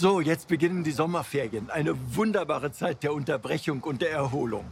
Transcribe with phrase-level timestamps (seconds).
[0.00, 1.70] So, jetzt beginnen die Sommerferien.
[1.70, 4.64] Eine wunderbare Zeit der Unterbrechung und der Erholung.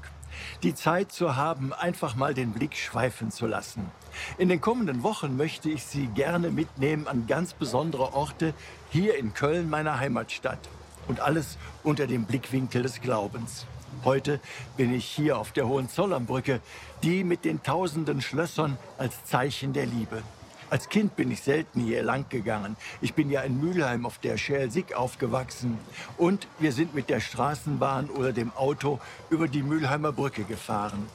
[0.62, 3.90] Die Zeit zu haben, einfach mal den Blick schweifen zu lassen.
[4.38, 8.54] In den kommenden Wochen möchte ich Sie gerne mitnehmen an ganz besondere Orte
[8.90, 10.60] hier in Köln, meiner Heimatstadt.
[11.08, 13.66] Und alles unter dem Blickwinkel des Glaubens.
[14.04, 14.38] Heute
[14.76, 16.60] bin ich hier auf der Hohenzollernbrücke,
[17.02, 20.22] die mit den tausenden Schlössern als Zeichen der Liebe.
[20.68, 22.76] Als Kind bin ich selten hier lang gegangen.
[23.00, 25.78] Ich bin ja in Mülheim auf der Schelsig aufgewachsen.
[26.18, 28.98] Und wir sind mit der Straßenbahn oder dem Auto
[29.30, 31.06] über die Mülheimer Brücke gefahren.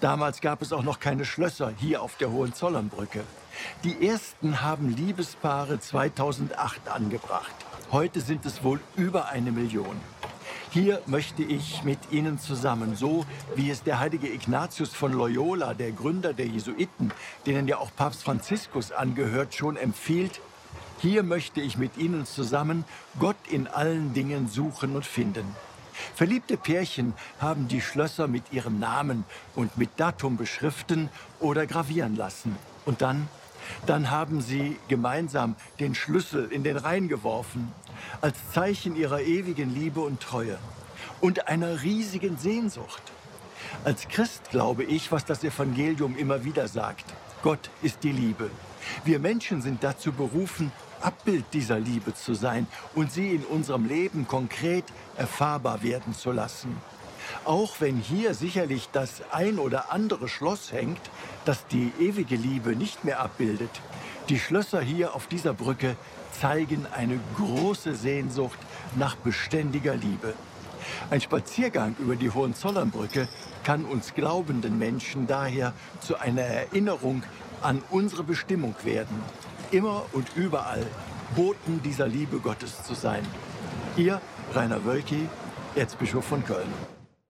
[0.00, 3.24] Damals gab es auch noch keine Schlösser hier auf der Hohenzollernbrücke.
[3.82, 7.54] Die ersten haben Liebespaare 2008 angebracht.
[7.90, 10.00] Heute sind es wohl über eine Million.
[10.72, 15.92] Hier möchte ich mit Ihnen zusammen, so wie es der heilige Ignatius von Loyola, der
[15.92, 17.12] Gründer der Jesuiten,
[17.44, 20.40] denen ja auch Papst Franziskus angehört, schon empfiehlt,
[20.98, 22.86] hier möchte ich mit Ihnen zusammen
[23.20, 25.44] Gott in allen Dingen suchen und finden.
[26.14, 32.56] Verliebte Pärchen haben die Schlösser mit ihrem Namen und mit Datum beschriften oder gravieren lassen.
[32.86, 33.28] Und dann,
[33.84, 37.70] dann haben sie gemeinsam den Schlüssel in den Rhein geworfen
[38.20, 40.58] als Zeichen ihrer ewigen Liebe und Treue
[41.20, 43.02] und einer riesigen Sehnsucht.
[43.84, 47.04] Als Christ glaube ich, was das Evangelium immer wieder sagt.
[47.42, 48.50] Gott ist die Liebe.
[49.04, 54.28] Wir Menschen sind dazu berufen, Abbild dieser Liebe zu sein und sie in unserem Leben
[54.28, 54.84] konkret
[55.16, 56.76] erfahrbar werden zu lassen.
[57.44, 61.00] Auch wenn hier sicherlich das ein oder andere Schloss hängt,
[61.44, 63.70] das die ewige Liebe nicht mehr abbildet,
[64.28, 65.96] die Schlösser hier auf dieser Brücke
[66.32, 68.58] zeigen eine große Sehnsucht
[68.96, 70.34] nach beständiger Liebe.
[71.10, 73.28] Ein Spaziergang über die Hohenzollernbrücke
[73.64, 77.22] kann uns glaubenden Menschen daher zu einer Erinnerung
[77.60, 79.22] an unsere Bestimmung werden,
[79.70, 80.84] immer und überall
[81.36, 83.24] Boten dieser Liebe Gottes zu sein.
[83.96, 84.20] Ihr
[84.54, 85.28] Rainer Wölki,
[85.74, 87.01] Erzbischof von Köln.